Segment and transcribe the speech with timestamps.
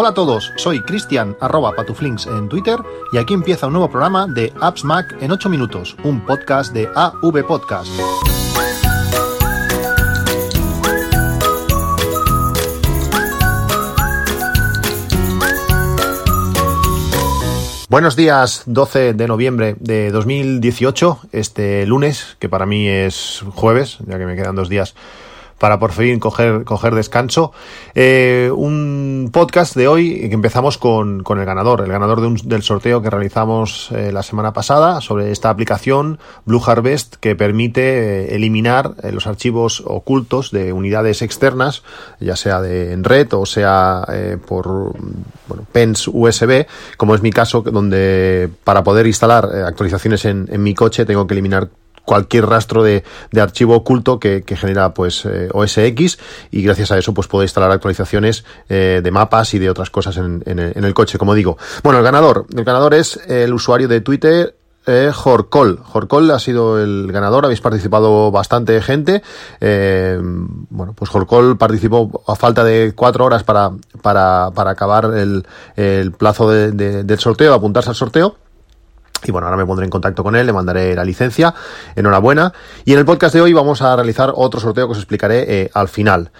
[0.00, 2.78] Hola a todos, soy Cristian arroba patuflinks en Twitter
[3.12, 6.88] y aquí empieza un nuevo programa de Apps Mac en 8 minutos, un podcast de
[6.94, 7.90] AV Podcast.
[17.88, 24.16] Buenos días, 12 de noviembre de 2018, este lunes, que para mí es jueves, ya
[24.16, 24.94] que me quedan dos días
[25.58, 27.52] para por fin coger, coger descanso.
[27.94, 32.36] Eh, un podcast de hoy que empezamos con, con el ganador, el ganador de un,
[32.44, 37.98] del sorteo que realizamos eh, la semana pasada sobre esta aplicación Blue Harvest que permite
[37.98, 41.82] eh, eliminar eh, los archivos ocultos de unidades externas,
[42.20, 44.66] ya sea de en red o sea eh, por
[45.46, 46.66] bueno, pens USB,
[46.96, 51.34] como es mi caso, donde para poder instalar actualizaciones en, en mi coche tengo que
[51.34, 51.68] eliminar
[52.08, 56.18] cualquier rastro de, de archivo oculto que, que genera pues eh, OSX
[56.50, 60.16] y gracias a eso pues puedo instalar actualizaciones eh, de mapas y de otras cosas
[60.16, 61.58] en, en, el, en, el, coche, como digo.
[61.82, 64.54] Bueno, el ganador, el ganador es el usuario de Twitter
[64.86, 65.80] eh, Jorcol.
[65.84, 69.22] Jorcol ha sido el ganador, habéis participado bastante gente.
[69.60, 75.46] Eh, bueno, pues Jorcol participó a falta de cuatro horas para, para, para acabar el,
[75.76, 78.36] el plazo de, de, del sorteo, apuntarse al sorteo.
[79.24, 81.54] Y bueno, ahora me pondré en contacto con él, le mandaré la licencia.
[81.96, 82.52] Enhorabuena.
[82.84, 85.70] Y en el podcast de hoy vamos a realizar otro sorteo que os explicaré eh,
[85.74, 86.30] al final.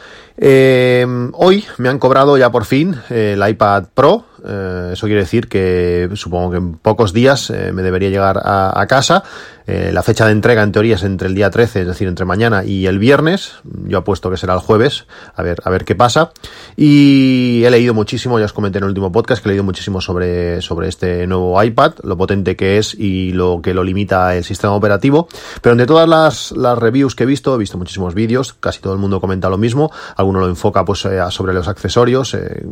[0.41, 4.25] Eh, hoy me han cobrado ya por fin eh, el iPad Pro.
[4.47, 9.25] Eh, eso quiere decir que supongo que en pocos días me debería llegar a casa.
[9.69, 12.25] Eh, la fecha de entrega en teoría es entre el día 13, es decir, entre
[12.25, 13.57] mañana y el viernes.
[13.85, 16.33] Yo apuesto que será el jueves, a ver, a ver qué pasa.
[16.75, 20.01] Y he leído muchísimo, ya os comenté en el último podcast que he leído muchísimo
[20.01, 24.43] sobre, sobre este nuevo iPad, lo potente que es y lo que lo limita el
[24.43, 25.29] sistema operativo.
[25.61, 28.95] Pero entre todas las, las reviews que he visto, he visto muchísimos vídeos, casi todo
[28.95, 29.93] el mundo comenta lo mismo.
[30.17, 32.65] Alguno lo enfoca pues eh, sobre los accesorios, eh,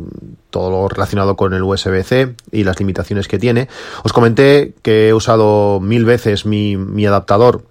[0.49, 3.67] todo lo relacionado con el USB-C y las limitaciones que tiene.
[4.03, 7.61] Os comenté que he usado mil veces mi, mi adaptador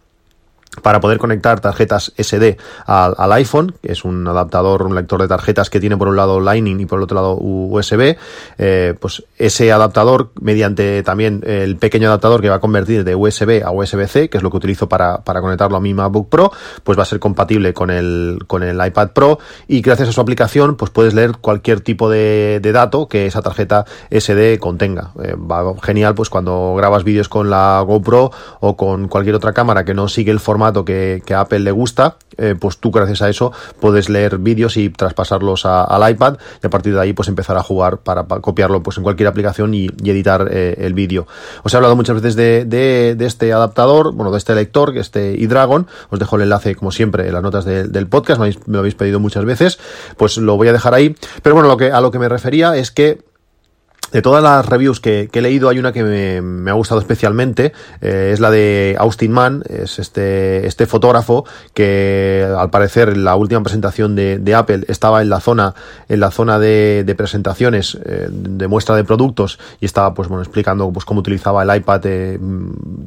[0.82, 2.56] para poder conectar tarjetas SD
[2.86, 6.16] al, al, iPhone, que es un adaptador, un lector de tarjetas que tiene por un
[6.16, 8.16] lado Lightning y por el otro lado USB,
[8.58, 13.62] eh, pues ese adaptador, mediante también el pequeño adaptador que va a convertir de USB
[13.64, 16.52] a USB-C, que es lo que utilizo para, para conectarlo a mi MacBook Pro,
[16.84, 19.38] pues va a ser compatible con el, con el iPad Pro
[19.68, 23.42] y gracias a su aplicación pues puedes leer cualquier tipo de, de dato que esa
[23.42, 25.12] tarjeta SD contenga.
[25.22, 29.84] Eh, va genial pues cuando grabas vídeos con la GoPro o con cualquier otra cámara
[29.84, 33.22] que no sigue el formato que, que, a Apple le gusta, eh, pues tú gracias
[33.22, 37.28] a eso puedes leer vídeos y traspasarlos al iPad y a partir de ahí pues
[37.28, 41.26] empezar a jugar para, copiarlo pues en cualquier aplicación y, editar eh, el vídeo.
[41.62, 46.18] Os he hablado muchas veces de, este adaptador, bueno, de este lector, este eDragon, os
[46.18, 48.78] dejo el enlace como siempre en las notas de, del podcast, me, habéis, me lo
[48.80, 49.78] habéis pedido muchas veces,
[50.16, 51.16] pues lo voy a dejar ahí.
[51.42, 53.20] Pero bueno, lo que, a lo que me refería es que
[54.16, 56.98] de todas las reviews que, que, he leído, hay una que me, me ha gustado
[57.02, 61.44] especialmente, eh, es la de Austin Mann, es este, este fotógrafo
[61.74, 65.74] que al parecer en la última presentación de, de Apple estaba en la zona,
[66.08, 70.42] en la zona de, de presentaciones, eh, de muestra de productos y estaba pues bueno
[70.42, 72.38] explicando pues cómo utilizaba el iPad, eh,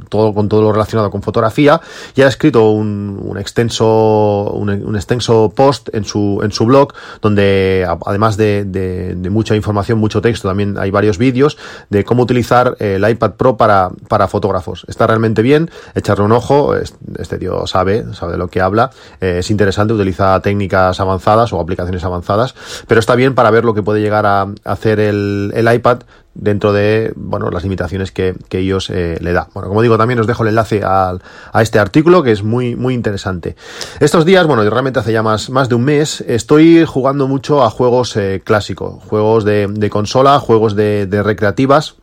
[0.10, 1.82] todo con todo lo relacionado con fotografía
[2.16, 6.94] y ha escrito un, un extenso, un, un, extenso post en su, en su blog
[7.20, 11.58] donde además de, de, de mucha información, mucho texto, también hay varios vídeos
[11.90, 14.86] de cómo utilizar el iPad Pro para, para fotógrafos.
[14.90, 18.90] Está realmente bien, echarle un ojo, este tío sabe, sabe de lo que habla,
[19.22, 22.54] eh, es interesante, utiliza técnicas avanzadas o aplicaciones avanzadas,
[22.88, 26.00] pero está bien para ver lo que puede llegar a hacer el, el iPad
[26.40, 29.50] dentro de bueno las limitaciones que, que ellos eh, le da.
[29.54, 31.18] Bueno, como digo, también os dejo el enlace a,
[31.52, 33.56] a, este artículo que es muy, muy interesante.
[34.00, 37.70] Estos días, bueno, realmente hace ya más, más de un mes, estoy jugando mucho a
[37.70, 41.96] juegos eh, clásicos, juegos de, de, consola, juegos de, de recreativas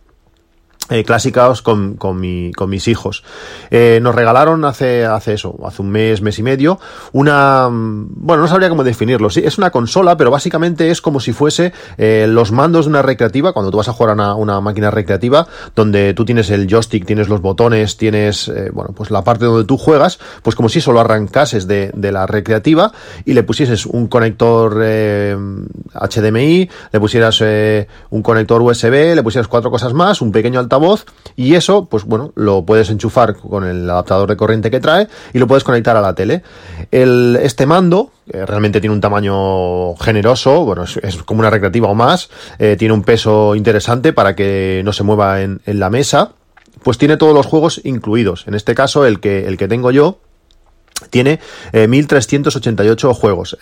[0.89, 3.25] eh, clásicas con, con, mi, con mis hijos.
[3.71, 6.79] Eh, nos regalaron hace, hace eso, hace un mes, mes y medio,
[7.13, 11.33] una, bueno, no sabría cómo definirlo, sí, es una consola, pero básicamente es como si
[11.33, 14.61] fuese eh, los mandos de una recreativa, cuando tú vas a jugar a una, una,
[14.61, 19.23] máquina recreativa, donde tú tienes el joystick, tienes los botones, tienes, eh, bueno, pues la
[19.23, 22.93] parte donde tú juegas, pues como si solo arrancases de, de la recreativa
[23.25, 24.77] y le pusieses un conector
[25.95, 27.43] HDMI, le pusieras
[28.11, 31.07] un conector USB, le pusieras cuatro cosas más, un pequeño altavoz, voz
[31.37, 35.39] y eso, pues bueno, lo puedes enchufar con el adaptador de corriente que trae y
[35.39, 36.43] lo puedes conectar a la tele.
[36.91, 41.89] El, este mando, eh, realmente tiene un tamaño generoso, bueno, es, es como una recreativa
[41.89, 45.91] o más, eh, tiene un peso interesante para que no se mueva en, en la
[45.91, 46.33] mesa,
[46.83, 48.45] pues tiene todos los juegos incluidos.
[48.47, 50.19] En este caso, el que, el que tengo yo,
[51.17, 51.41] tiene
[51.73, 53.57] 1388 juegos.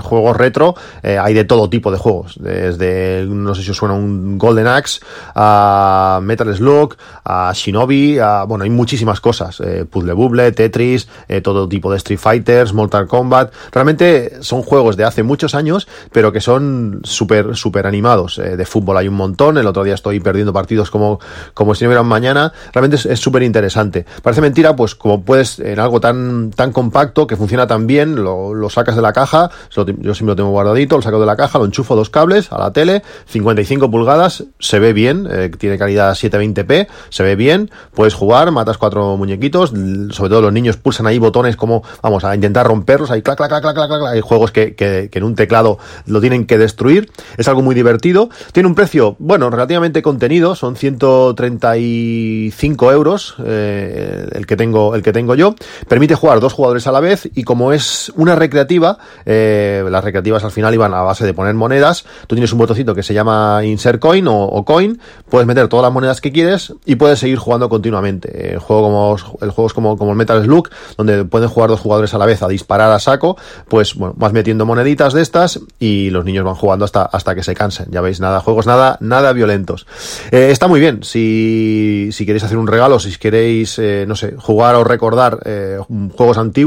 [0.00, 2.36] juegos retro, hay de todo tipo de juegos.
[2.40, 5.00] Desde, no sé si os suena un Golden Axe,
[5.34, 9.62] a Metal Slug, a Shinobi, a, bueno, hay muchísimas cosas.
[9.90, 11.06] Puzzle Bubble, Tetris,
[11.42, 13.52] todo tipo de Street Fighters, Mortal Kombat.
[13.70, 18.36] Realmente son juegos de hace muchos años, pero que son súper, súper animados.
[18.36, 19.58] de fútbol hay un montón.
[19.58, 21.20] El otro día estoy perdiendo partidos como,
[21.52, 22.50] como si no hubieran mañana.
[22.72, 24.06] Realmente es súper interesante.
[24.22, 28.70] Parece mentira, pues como puedes en algo tan, tan compacto que funciona tan bien, lo,
[28.70, 31.64] sacas de la caja, yo siempre lo tengo guardadito, lo saco de la caja, lo
[31.64, 36.86] enchufo dos cables a la tele, 55 pulgadas, se ve bien, eh, tiene calidad 720p,
[37.08, 41.56] se ve bien, puedes jugar, matas cuatro muñequitos, sobre todo los niños pulsan ahí botones
[41.56, 44.76] como, vamos, a intentar romperlos, hay clac, clac, clac, clac, clac, clac, hay juegos que,
[44.76, 48.76] que, que en un teclado lo tienen que destruir, es algo muy divertido, tiene un
[48.76, 55.56] precio, bueno, relativamente contenido, son 135 euros eh, el, que tengo, el que tengo yo.
[55.88, 60.44] Permite jugar dos jugadores a la vez y como es una recreativa, eh, las recreativas
[60.44, 62.04] al final iban a base de poner monedas.
[62.26, 65.92] Tú tienes un botoncito que se llama Insert Coin o, Coin, puedes meter todas las
[65.92, 68.54] monedas que quieres y puedes seguir jugando continuamente.
[68.54, 71.80] El juego, como, el juego es como, como el Metal Slug, donde pueden jugar dos
[71.80, 73.36] jugadores a la vez a disparar a saco,
[73.68, 77.42] pues bueno, vas metiendo moneditas de estas y los niños van jugando hasta, hasta que
[77.42, 77.86] se cansen.
[77.90, 79.86] Ya veis, nada, juegos nada, nada violentos.
[80.30, 84.34] Eh, está muy bien, si, si queréis hacer un regalo, si queréis, eh, no sé,
[84.38, 85.78] jugar o recordar eh,
[86.16, 86.63] juegos antiguos,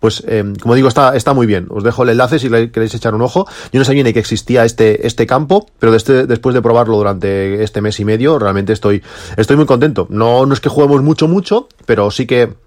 [0.00, 0.24] pues
[0.60, 1.66] como digo, está, está muy bien.
[1.70, 3.46] Os dejo el enlace si queréis echar un ojo.
[3.72, 7.62] Yo no sabía ni que existía este, este campo, pero este, después de probarlo durante
[7.62, 9.02] este mes y medio, realmente estoy,
[9.36, 10.06] estoy muy contento.
[10.10, 12.63] No, no es que juguemos mucho, mucho, pero sí que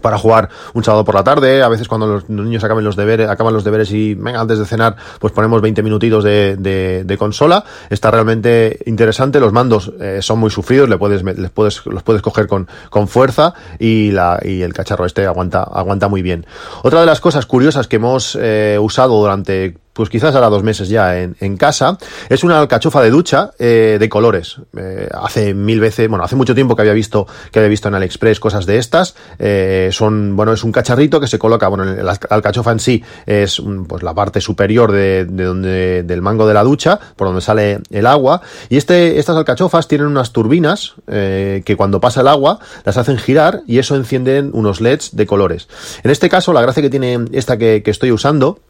[0.00, 3.28] para jugar un sábado por la tarde, a veces cuando los niños acaben los deberes,
[3.28, 7.64] acaban los deberes y venga, antes de cenar, pues ponemos 20 minutitos de, de, consola.
[7.88, 12.22] Está realmente interesante, los mandos eh, son muy sufridos, le puedes, les puedes, los puedes
[12.22, 16.46] coger con, con fuerza y, la, y el cacharro este aguanta, aguanta muy bien.
[16.82, 20.90] Otra de las cosas curiosas que hemos eh, usado durante pues quizás ahora dos meses
[20.90, 21.96] ya en, casa,
[22.28, 24.58] es una alcachofa de ducha eh, de colores.
[24.76, 27.94] Eh, hace mil veces, bueno, hace mucho tiempo que había visto, que había visto en
[27.94, 29.14] AliExpress cosas de estas.
[29.38, 33.62] Eh, son, bueno, es un cacharrito que se coloca, bueno, la alcachofa en sí es
[33.88, 37.80] pues la parte superior de, de donde, del mango de la ducha, por donde sale
[37.90, 38.42] el agua.
[38.68, 43.62] Y este, estas alcachofas tienen unas turbinas que cuando pasa el agua las hacen girar
[43.66, 45.68] y eso encienden unos LEDs de colores.
[46.02, 48.60] En este caso, la gracia que tiene esta que estoy usando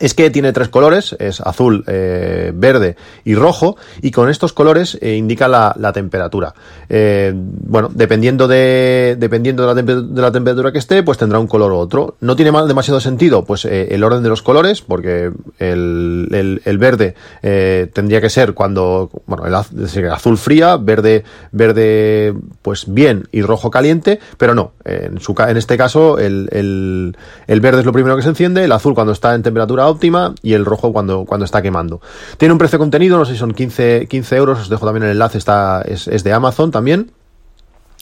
[0.00, 4.98] es que tiene tres colores, es azul, eh, verde y rojo, y con estos colores
[5.00, 6.54] eh, indica la, temperatura.
[6.88, 11.76] Eh, bueno, dependiendo de dependiendo de la, temperatura que esté, pues tendrá un color u
[11.76, 12.16] otro.
[12.20, 17.14] No tiene demasiado sentido, pues el orden de los colores, porque el, el, verde
[17.92, 19.54] tendría que ser cuando, bueno, el
[20.10, 24.72] azul fría, verde, verde, pues bien, y rojo caliente, pero no.
[24.84, 28.64] En, su, en este caso, el, el, el verde es lo primero que se enciende,
[28.64, 32.00] el azul cuando está en temperatura óptima y el rojo cuando, cuando está quemando.
[32.38, 35.10] Tiene un precio contenido, no sé si son 15, 15 euros, os dejo también el
[35.10, 37.12] enlace, está, es, es de Amazon también.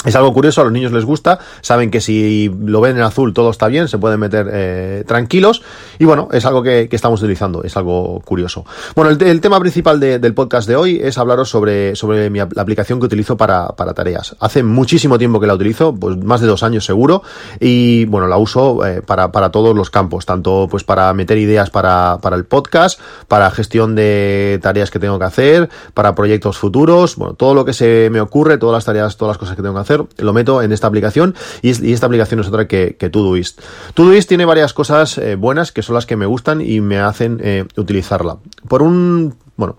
[0.04, 3.34] Es algo curioso, a los niños les gusta, saben que si lo ven en azul
[3.34, 5.62] todo está bien, se pueden meter eh, tranquilos
[5.98, 8.64] y bueno, es algo que, que, estamos utilizando, es algo curioso.
[8.94, 12.62] Bueno, el, tema principal de, del podcast de hoy es hablaros sobre, sobre mi, la
[12.62, 14.36] aplicación que utilizo para, para, tareas.
[14.38, 17.24] Hace muchísimo tiempo que la utilizo, pues más de dos años seguro,
[17.58, 21.70] y bueno, la uso eh, para, para todos los campos, tanto pues para meter ideas
[21.70, 27.16] para, para el podcast, para gestión de tareas que tengo que hacer, para proyectos futuros,
[27.16, 29.75] bueno, todo lo que se me ocurre, todas las tareas, todas las cosas que tengo
[29.75, 29.88] que hacer
[30.19, 33.61] lo meto en esta aplicación y, esta aplicación es otra que, que Todoist.
[33.95, 37.40] Todoist tiene varias cosas eh, buenas que son las que me gustan y me hacen
[37.43, 38.38] eh, utilizarla.
[38.69, 39.76] Por un, bueno,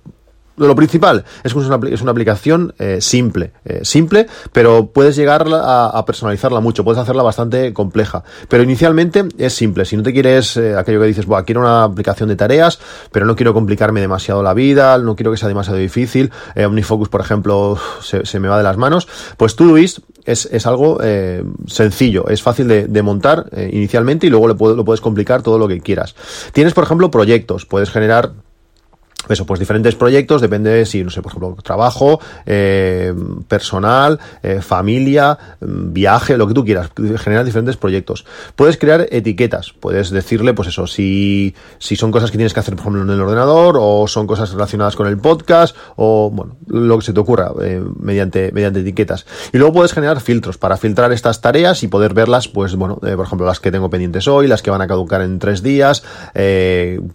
[0.58, 6.60] lo principal es que es una, aplicación eh, simple, simple, pero puedes llegar a, personalizarla
[6.60, 8.26] mucho, puedes hacerla bastante compleja.
[8.50, 9.86] Pero inicialmente es simple.
[9.86, 12.78] Si no te quieres aquello que dices, Buah, quiero una aplicación de tareas,
[13.14, 16.30] pero no quiero complicarme demasiado la vida, no quiero que sea demasiado difícil.
[16.58, 19.08] OmniFocus, por ejemplo, se, se, me va de las manos.
[19.38, 24.48] Pues Todoist es, es algo eh, sencillo, es fácil de, montar eh, inicialmente y luego
[24.48, 26.16] lo, lo puedes complicar todo lo que quieras.
[26.52, 28.34] Tienes, por ejemplo, proyectos, puedes generar
[29.28, 33.14] eso, pues diferentes proyectos, depende si, no sé, por ejemplo, trabajo, eh,
[33.48, 38.26] personal, eh, familia, viaje, lo que tú quieras, generar diferentes proyectos.
[38.56, 42.76] Puedes crear etiquetas, puedes decirle, pues eso, si, si son cosas que tienes que hacer,
[42.76, 46.98] por ejemplo, en el ordenador, o son cosas relacionadas con el podcast, o, bueno, lo
[46.98, 49.26] que se te ocurra, eh, mediante, mediante etiquetas.
[49.54, 53.16] Y luego puedes generar filtros para filtrar estas tareas y poder verlas, pues, bueno, eh,
[53.16, 56.04] por ejemplo, las que tengo pendientes hoy, las que van a caducar en tres días,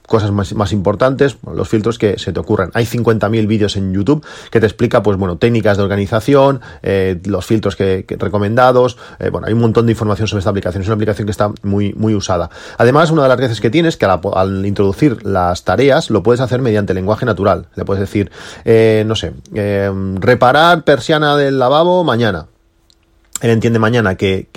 [0.06, 2.70] cosas más, más importantes, bueno, los filtros que se te ocurran.
[2.74, 7.44] Hay 50.000 vídeos en YouTube que te explica, pues bueno, técnicas de organización, eh, los
[7.46, 10.82] filtros que, recomendados, eh, bueno, hay un montón de información sobre esta aplicación.
[10.82, 12.50] Es una aplicación que está muy, muy usada.
[12.78, 16.60] Además, una de las veces que tienes que al, introducir las tareas lo puedes hacer
[16.62, 17.66] mediante lenguaje natural.
[17.74, 18.30] Le puedes decir,
[18.64, 19.32] eh, no sé,
[20.20, 22.46] reparar persiana del lavabo mañana
[23.40, 24.48] él entiende mañana que,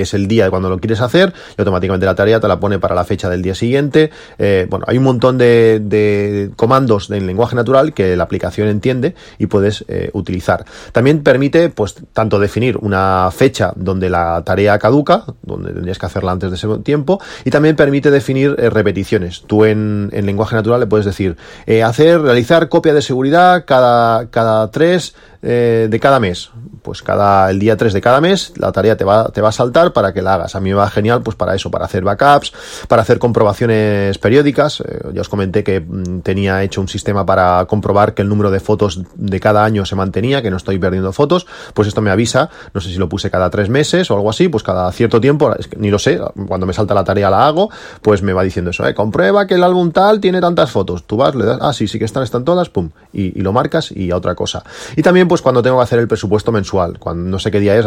[0.00, 2.78] es el día de cuando lo quieres hacer y automáticamente la tarea te la pone
[2.78, 4.10] para la fecha del día siguiente.
[4.38, 9.46] Eh, bueno, hay un montón de, comandos en lenguaje natural que la aplicación entiende y
[9.46, 10.64] puedes eh, utilizar.
[10.92, 16.32] También permite, pues, tanto definir una fecha donde la tarea caduca, donde tendrías que hacerla
[16.32, 19.42] antes de ese tiempo, y también permite definir eh, repeticiones.
[19.46, 21.36] Tú en, lenguaje natural le puedes decir
[21.84, 26.50] hacer, realizar copia de seguridad cada, cada tres de cada mes
[26.82, 29.52] pues cada el día 3 de cada mes la tarea te va, te va a
[29.52, 30.54] saltar para que la hagas.
[30.54, 32.52] A mí me va genial pues para eso, para hacer backups,
[32.88, 34.80] para hacer comprobaciones periódicas.
[34.80, 38.50] Eh, ya os comenté que mm, tenía hecho un sistema para comprobar que el número
[38.50, 41.46] de fotos de cada año se mantenía, que no estoy perdiendo fotos.
[41.74, 44.48] Pues esto me avisa, no sé si lo puse cada tres meses o algo así,
[44.48, 47.70] pues cada cierto tiempo, ni lo sé, cuando me salta la tarea la hago,
[48.02, 51.04] pues me va diciendo eso, eh, comprueba que el álbum tal tiene tantas fotos.
[51.04, 53.52] Tú vas, le das, ah, sí, sí que están, están todas, pum, y, y lo
[53.52, 54.64] marcas y a otra cosa.
[54.96, 57.74] Y también pues cuando tengo que hacer el presupuesto mensual cuando no sé qué día
[57.74, 57.86] es,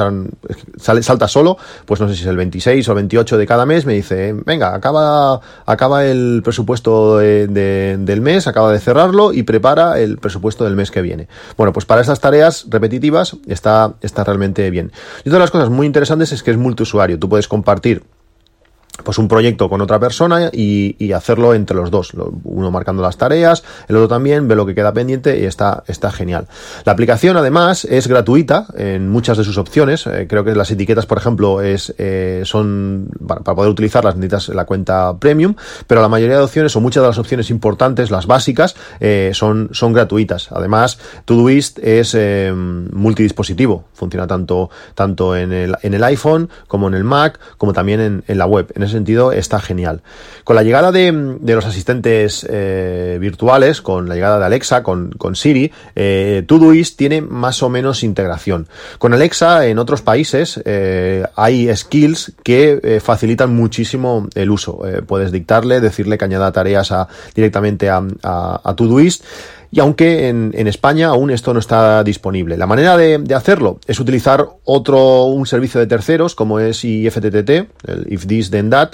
[0.78, 3.68] sale, salta solo, pues no sé si es el 26 o el 28 de cada
[3.68, 10.00] mes, me dice, venga, acaba, acaba el presupuesto del mes, acaba de cerrarlo y prepara
[10.00, 11.28] el presupuesto del mes que viene.
[11.56, 14.92] Bueno, pues para estas tareas repetitivas está, está realmente bien.
[15.24, 17.20] Y otra de las cosas muy interesantes es que es multiusuario.
[17.20, 18.02] Tú puedes compartir
[19.04, 22.12] pues un proyecto con otra persona y, hacerlo entre los dos,
[22.44, 26.12] uno marcando las tareas, el otro también ve lo que queda pendiente y está, está
[26.12, 26.48] genial.
[26.84, 31.06] La aplicación además es gratuita en muchas de sus opciones, eh, creo que las etiquetas
[31.06, 35.56] por ejemplo es, eh, son, para, poder utilizarlas necesitas la cuenta premium,
[35.88, 39.70] pero la mayoría de opciones o muchas de las opciones importantes, las básicas, eh, son,
[39.72, 40.52] son gratuitas.
[40.52, 42.18] Además, Todoist es
[42.56, 48.02] multidispositivo, funciona tanto, tanto en el, en el iPhone como en el Mac, como también
[48.02, 50.02] en, en la web ese sentido está genial.
[50.44, 55.72] Con la llegada de, los asistentes eh, virtuales, con la llegada de Alexa, con, Siri,
[55.96, 58.68] eh, Todoist tiene más o menos integración.
[58.98, 64.82] Con Alexa, en otros países, eh, hay skills que eh, facilitan muchísimo el uso.
[65.08, 66.94] puedes dictarle, decirle que añada tareas
[67.34, 69.24] directamente a, a, Todoist.
[69.76, 72.56] Y aunque en, España aún esto no está disponible.
[72.56, 78.06] La manera de, hacerlo es utilizar otro, un servicio de terceros como es IFTTT, el
[78.08, 78.94] If This Then That,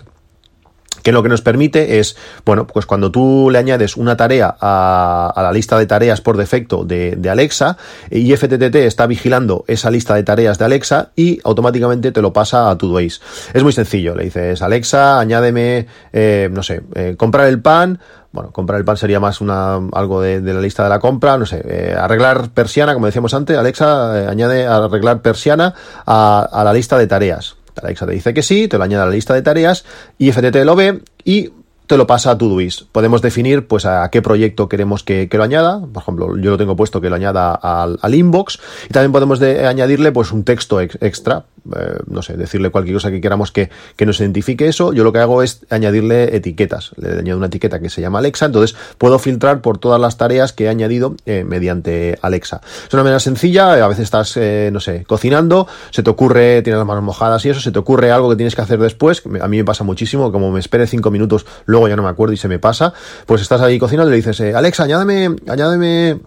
[1.03, 2.15] que lo que nos permite es,
[2.45, 6.83] bueno, pues cuando tú le añades una tarea a, la lista de tareas por defecto
[6.83, 7.77] de, Alexa,
[8.09, 12.69] y FTTT está vigilando esa lista de tareas de Alexa y automáticamente te lo pasa
[12.69, 13.23] a Todoist.
[13.53, 17.99] Es muy sencillo, le dices, Alexa, añádeme, eh, no sé, eh, comprar el pan,
[18.31, 21.45] bueno, comprar el pan sería más una algo de, la lista de la compra, no
[21.45, 25.73] sé, eh, arreglar persiana, como decíamos antes, Alexa añade arreglar persiana
[26.05, 27.55] a la lista de tareas.
[27.81, 29.85] Alexa te dice que sí, te lo añade a la lista de tareas
[30.17, 31.51] y FTT lo ve y
[31.91, 32.83] te lo pasa a Todoist.
[32.89, 35.81] Podemos definir pues a qué proyecto queremos que, lo añada.
[35.81, 38.59] Por ejemplo, yo lo tengo puesto que lo añada al, inbox
[38.89, 41.43] y también podemos añadirle pues un texto extra.
[41.75, 44.93] Eh, no sé, decirle cualquier cosa que queramos que, que, nos identifique eso.
[44.93, 46.91] Yo lo que hago es añadirle etiquetas.
[46.97, 50.53] Le añado una etiqueta que se llama Alexa, entonces puedo filtrar por todas las tareas
[50.53, 52.61] que he añadido eh, mediante Alexa.
[52.87, 56.79] Es una manera sencilla, a veces estás, eh, no sé, cocinando, se te ocurre, tienes
[56.79, 59.47] las manos mojadas y eso, se te ocurre algo que tienes que hacer después, a
[59.47, 62.37] mí me pasa muchísimo, como me espere cinco minutos, luego ya no me acuerdo y
[62.37, 62.93] se me pasa,
[63.25, 66.19] pues estás ahí cocinando y le dices, Alexa, añádeme, añádeme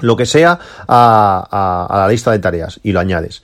[0.00, 0.58] lo que sea
[0.88, 3.42] a, a, la lista de tareas y lo añades.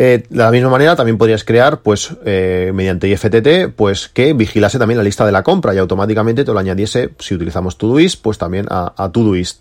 [0.00, 4.78] Eh, de la misma manera, también podrías crear, pues, eh, mediante IFTT, pues, que vigilase
[4.78, 8.38] también la lista de la compra y automáticamente te lo añadiese, si utilizamos Todoist, pues
[8.38, 9.60] también a, a Todoist.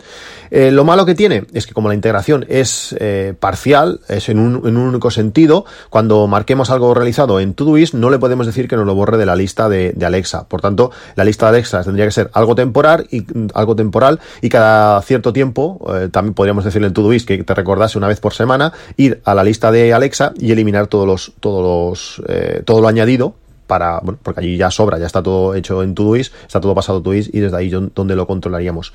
[0.52, 2.96] Eh, lo malo que tiene es que como la integración es
[3.40, 8.12] parcial, es en un, en un, único sentido, cuando marquemos algo realizado en Todoist, no
[8.12, 10.48] le podemos decir que nos lo borre de la lista de, Alexa.
[10.48, 13.26] Por tanto, la lista de Alexa tendría que ser algo temporal y,
[13.56, 18.08] algo temporal y cada cierto tiempo, también podríamos decirle en Todoist que te recordase una
[18.08, 22.28] vez por semana, ir a la lista de Alexa y eliminar todos los, todos los,
[22.28, 23.36] eh, todo lo añadido
[23.68, 27.34] para, porque allí ya sobra, ya está todo hecho en Todoist, está todo pasado Todoist
[27.34, 28.94] y desde ahí donde lo controlaríamos.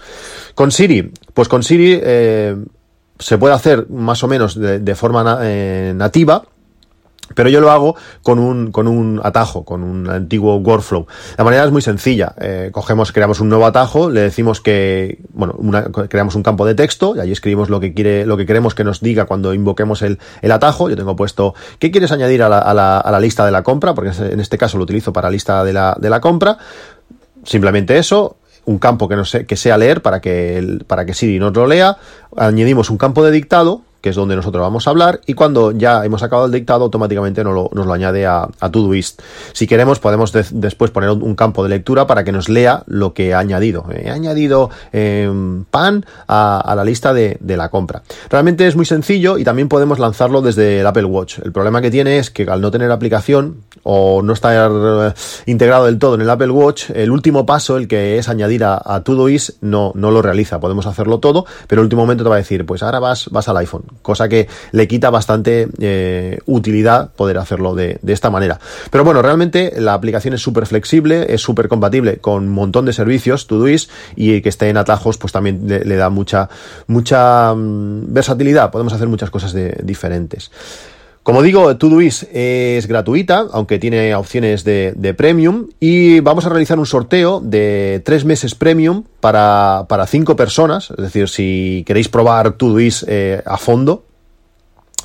[0.55, 2.57] Con Siri, pues con Siri eh,
[3.19, 6.45] se puede hacer más o menos de, forma eh, nativa,
[7.35, 11.07] pero yo lo hago con un, con un atajo, con un antiguo workflow.
[11.37, 12.35] La manera es muy sencilla.
[12.41, 15.59] Eh, cogemos, creamos un nuevo atajo, le decimos que, bueno,
[16.09, 18.85] creamos un campo de texto y ahí escribimos lo que quiere, lo que queremos que
[18.85, 20.89] nos diga cuando invoquemos el, el atajo.
[20.89, 23.95] Yo tengo puesto, ¿qué quieres añadir a la, a la, lista de la compra?
[23.95, 26.59] Porque en este caso lo utilizo para lista de la, de la compra.
[27.45, 31.39] Simplemente eso, un campo que, no sé, que sea leer para que, para que Siri
[31.39, 31.97] nos lo lea,
[32.37, 36.05] añadimos un campo de dictado que es donde nosotros vamos a hablar, y cuando ya
[36.05, 39.23] hemos acabado el dictado, automáticamente nos lo, añade a, a Todoist.
[39.53, 43.33] Si queremos, podemos después poner un campo de lectura para que nos lea lo que
[43.33, 43.85] ha añadido.
[43.95, 48.03] He añadido em, pan a, la lista de, de, la compra.
[48.29, 51.39] Realmente es muy sencillo y también podemos lanzarlo desde el Apple Watch.
[51.39, 55.13] El problema que tiene es que al no tener aplicación o no estar eh,
[55.47, 58.81] integrado del todo en el Apple Watch, el último paso, el que es añadir a,
[58.85, 60.59] a Todoist, no, no lo realiza.
[60.59, 63.49] Podemos hacerlo todo, pero el último momento te va a decir, pues ahora vas, vas
[63.49, 68.59] al iPhone cosa que le quita bastante eh, utilidad poder hacerlo de, esta manera.
[68.91, 72.93] Pero bueno, realmente la aplicación es súper flexible, es súper compatible con un montón de
[72.93, 76.49] servicios, Todoist, y que esté en atajos, pues también le, da mucha,
[76.87, 80.51] mucha mm, versatilidad, podemos hacer muchas cosas diferentes.
[81.23, 86.87] Como digo, Todoist es gratuita, aunque tiene opciones de, premium, y vamos a realizar un
[86.87, 93.05] sorteo de tres meses premium para, para cinco personas, es decir, si queréis probar Todoist
[93.07, 94.05] eh, a fondo,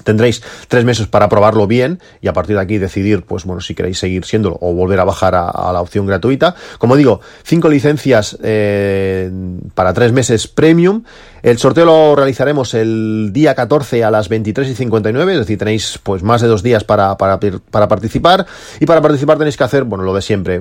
[0.03, 3.75] Tendréis tres meses para probarlo bien y a partir de aquí decidir, pues bueno, si
[3.75, 6.55] queréis seguir siéndolo o volver a bajar a, la opción gratuita.
[6.77, 9.29] Como digo, cinco licencias eh,
[9.77, 11.03] para tres meses premium.
[11.43, 15.99] El sorteo lo realizaremos el día 14 a las 23 y 59, es decir, tenéis
[16.01, 17.37] pues más de dos días para, para,
[17.87, 18.47] participar.
[18.79, 20.59] Y para participar tenéis que hacer, bueno, lo de siempre,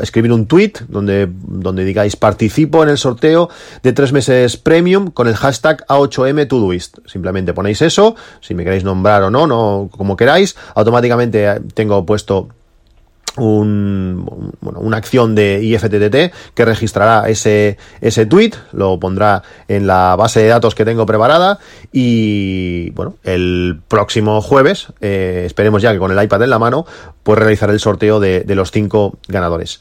[0.00, 3.50] escribir un tweet donde, donde digáis participo en el sorteo
[3.82, 6.98] de tres meses premium con el hashtag A8M Todoist.
[7.06, 12.48] Simplemente ponéis eso, si me queréis nombrar o no, no como queráis, automáticamente tengo puesto
[13.36, 20.16] un, bueno, una acción de IFTTT que registrará ese, ese tweet, lo pondrá en la
[20.16, 21.58] base de datos que tengo preparada
[21.92, 26.86] y bueno, el próximo jueves, eh, esperemos ya que con el iPad en la mano,
[27.22, 29.80] pues realizar el sorteo de, de los cinco ganadores.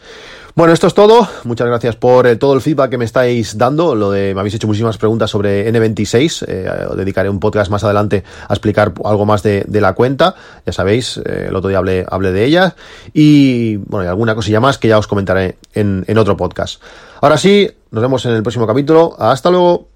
[0.54, 1.28] Bueno, esto es todo.
[1.46, 3.96] Muchas gracias por eh, todo el feedback que me estáis dando.
[3.96, 6.46] Lo de, me habéis hecho muchísimas preguntas sobre N26.
[6.46, 10.36] Eh, dedicaré un podcast más adelante a explicar algo más de, la cuenta.
[10.66, 12.76] Ya sabéis, eh, el otro día hablé, de ella.
[13.14, 16.82] Y bueno, y alguna cosilla más que ya os comentaré en, en otro podcast.
[17.22, 19.16] Ahora sí, nos vemos en el próximo capítulo.
[19.18, 19.91] Hasta luego.